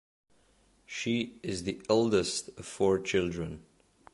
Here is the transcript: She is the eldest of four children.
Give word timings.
She 0.87 1.39
is 1.43 1.61
the 1.61 1.79
eldest 1.87 2.47
of 2.57 2.65
four 2.65 2.99
children. 2.99 3.61